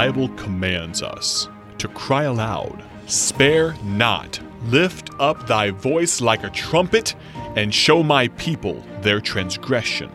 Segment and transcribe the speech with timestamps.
[0.00, 1.46] Bible commands us
[1.76, 7.14] to cry aloud, Spare not, lift up thy voice like a trumpet,
[7.54, 10.10] and show my people their transgression.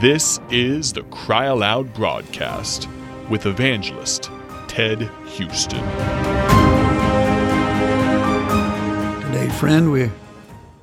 [0.00, 2.88] This is the Cry Aloud broadcast
[3.30, 4.32] with evangelist
[4.66, 5.78] Ted Houston.
[9.26, 10.12] Today, friend, we're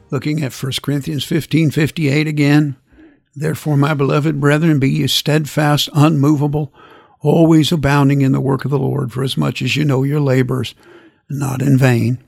[0.10, 2.78] looking at 1 Corinthians 15 58 again.
[3.36, 6.74] Therefore, my beloved brethren, be ye steadfast, unmovable,
[7.22, 10.20] always abounding in the work of the Lord, for as much as you know your
[10.20, 10.76] labors,
[11.30, 12.20] not in vain.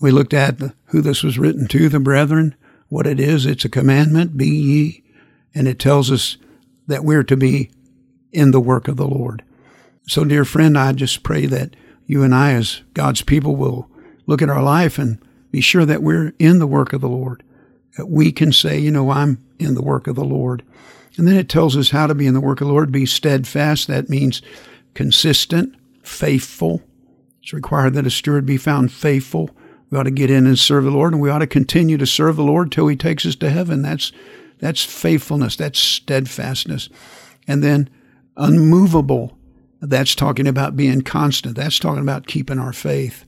[0.00, 2.54] We looked at who this was written to, the brethren,
[2.88, 3.46] what it is.
[3.46, 5.04] It's a commandment, be ye,
[5.54, 6.36] and it tells us
[6.86, 7.70] that we're to be
[8.32, 9.42] in the work of the Lord.
[10.06, 13.88] So, dear friend, I just pray that you and I, as God's people, will
[14.26, 15.18] look at our life and
[15.50, 17.42] be sure that we're in the work of the Lord.
[17.96, 20.62] That we can say, you know, I'm in the work of the Lord.
[21.16, 23.06] And then it tells us how to be in the work of the Lord, be
[23.06, 23.86] steadfast.
[23.86, 24.42] That means
[24.94, 26.82] consistent, faithful.
[27.42, 29.50] It's required that a steward be found faithful.
[29.90, 32.06] We ought to get in and serve the Lord, and we ought to continue to
[32.06, 33.82] serve the Lord till He takes us to heaven.
[33.82, 34.12] That's
[34.58, 35.56] that's faithfulness.
[35.56, 36.88] That's steadfastness.
[37.46, 37.90] And then
[38.36, 39.36] unmovable.
[39.80, 41.56] That's talking about being constant.
[41.56, 43.26] That's talking about keeping our faith.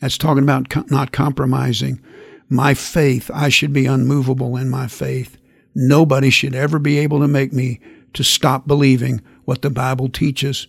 [0.00, 2.00] That's talking about not compromising.
[2.48, 5.36] My faith, I should be unmovable in my faith.
[5.80, 7.78] Nobody should ever be able to make me
[8.14, 10.66] to stop believing what the Bible teaches.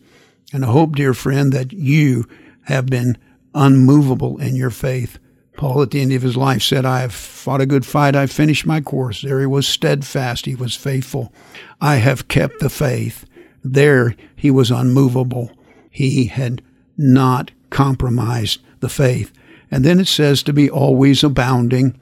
[0.54, 2.28] And I hope, dear friend, that you
[2.66, 3.18] have been
[3.56, 5.18] unmovable in your faith.
[5.58, 8.16] Paul, at the end of his life, said, I have fought a good fight.
[8.16, 9.24] I've finished my course.
[9.24, 10.46] There he was steadfast.
[10.46, 11.34] He was faithful.
[11.82, 13.26] I have kept the faith.
[13.64, 15.52] There he was unmovable.
[15.90, 16.62] He had
[17.00, 19.34] not compromised the faith.
[19.72, 22.00] And then it says to be always abounding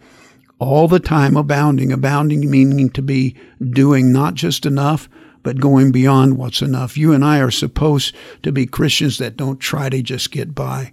[0.59, 5.07] all the time abounding, abounding meaning to be doing not just enough,
[5.43, 6.97] but going beyond what's enough.
[6.97, 10.91] You and I are supposed to be Christians that don't try to just get by,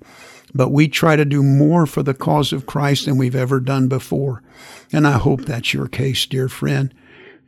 [0.55, 3.89] but we try to do more for the cause of Christ than we've ever done
[3.89, 4.43] before.
[4.93, 6.95] And I hope that's your case, dear friend.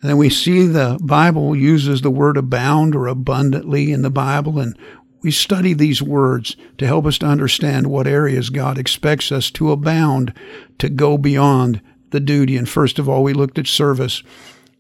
[0.01, 4.59] And then we see the Bible uses the word abound or abundantly in the Bible,
[4.59, 4.77] and
[5.23, 9.73] we study these words to help us to understand what areas God expects us to
[9.73, 10.33] abound,
[10.79, 11.81] to go beyond
[12.17, 12.57] the duty.
[12.57, 14.23] And first of all, we looked at service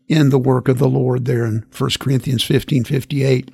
[0.08, 3.50] in the work of the Lord there in 1 Corinthians 15 58.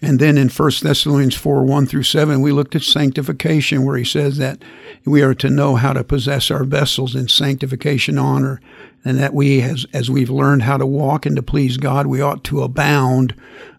[0.00, 4.04] And then in 1 Thessalonians 4 1 through 7, we looked at sanctification, where he
[4.04, 4.62] says that
[5.04, 8.62] we are to know how to possess our vessels in sanctification honor,
[9.04, 12.22] and that we, as, as we've learned how to walk and to please God, we
[12.22, 13.34] ought to abound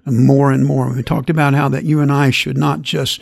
[0.05, 0.93] more and more.
[0.93, 3.21] We talked about how that you and I should not just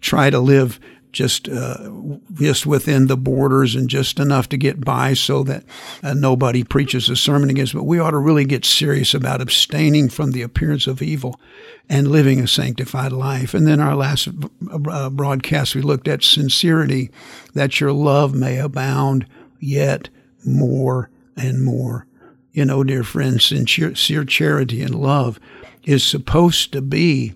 [0.00, 0.80] try to live
[1.16, 1.90] just uh,
[2.34, 5.64] just within the borders and just enough to get by so that
[6.02, 7.72] uh, nobody preaches a sermon against.
[7.72, 11.40] But we ought to really get serious about abstaining from the appearance of evil
[11.88, 13.54] and living a sanctified life.
[13.54, 14.28] And then our last
[14.70, 17.10] uh, broadcast, we looked at sincerity,
[17.54, 19.26] that your love may abound
[19.58, 20.10] yet
[20.44, 22.06] more and more.
[22.52, 25.40] You know, dear friends, sincere charity and love
[25.84, 27.32] is supposed to be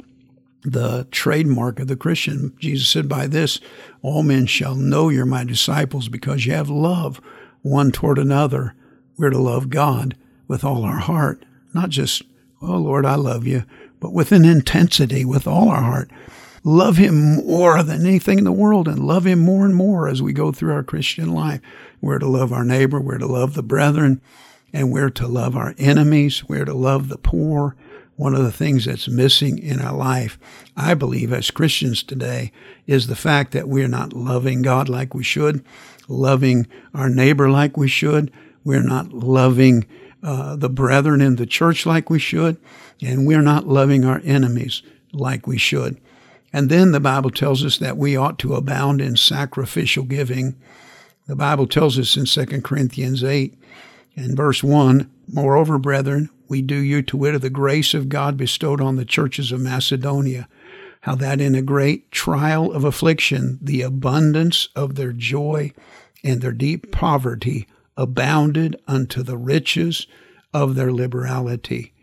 [0.62, 2.54] the trademark of the Christian.
[2.58, 3.60] Jesus said, By this,
[4.02, 7.20] all men shall know you're my disciples because you have love
[7.62, 8.74] one toward another.
[9.16, 10.16] We're to love God
[10.48, 11.44] with all our heart,
[11.74, 12.22] not just,
[12.62, 13.64] oh Lord, I love you,
[14.00, 16.10] but with an intensity, with all our heart.
[16.62, 20.20] Love Him more than anything in the world and love Him more and more as
[20.20, 21.60] we go through our Christian life.
[22.00, 24.20] We're to love our neighbor, we're to love the brethren,
[24.72, 27.76] and we're to love our enemies, we're to love the poor,
[28.20, 30.38] one of the things that's missing in our life,
[30.76, 32.52] I believe, as Christians today,
[32.86, 35.64] is the fact that we're not loving God like we should,
[36.06, 38.30] loving our neighbor like we should.
[38.62, 39.86] We're not loving
[40.22, 42.58] uh, the brethren in the church like we should,
[43.00, 44.82] and we're not loving our enemies
[45.14, 45.98] like we should.
[46.52, 50.56] And then the Bible tells us that we ought to abound in sacrificial giving.
[51.26, 53.56] The Bible tells us in 2 Corinthians 8
[54.14, 58.36] and verse 1 Moreover, brethren, we do you to wit of the grace of God
[58.36, 60.48] bestowed on the churches of Macedonia,
[61.02, 65.72] how that in a great trial of affliction, the abundance of their joy
[66.24, 70.08] and their deep poverty abounded unto the riches
[70.52, 71.94] of their liberality.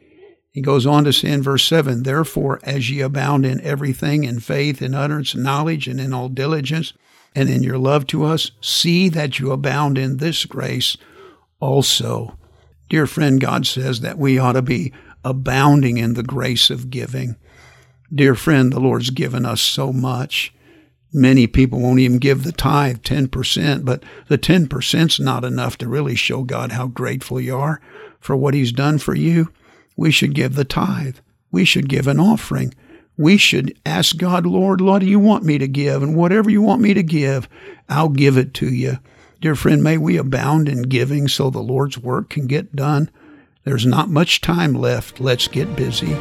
[0.50, 4.39] He goes on to say in verse 7 Therefore, as ye abound in everything, in
[4.39, 6.94] faith, in utterance, knowledge, and in all diligence,
[7.36, 10.95] and in your love to us, see that you abound in this grace
[11.60, 12.38] also.
[12.89, 14.94] Dear friend, God says that we ought to be
[15.24, 17.36] abounding in the grace of giving.
[18.13, 20.54] Dear friend, the Lord's given us so much.
[21.12, 25.88] Many people won't even give the tithe, 10%, but the 10% is not enough to
[25.88, 27.81] really show God how grateful you are
[28.19, 29.51] for what He's done for you.
[29.98, 31.18] We should give the tithe.
[31.51, 32.74] We should give an offering.
[33.18, 36.04] we should ask God, Lord, what do you want me to give?
[36.04, 37.50] And whatever you want me to give,
[37.90, 39.00] I'll give it to you.
[39.39, 43.12] Dear friend, may we abound in giving so the Lord's work can get done.
[43.66, 45.19] There's not much time left.
[45.19, 46.16] Let's get busy.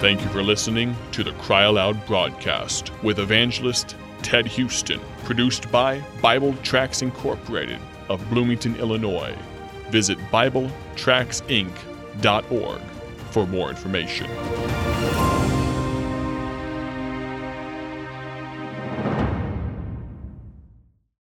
[0.00, 6.02] Thank you for listening to the Cry Aloud broadcast with evangelist Ted Houston, produced by
[6.22, 9.36] Bible Tracts Incorporated of Bloomington, Illinois.
[9.90, 12.80] Visit BibleTractsInc.org
[13.30, 14.30] for more information.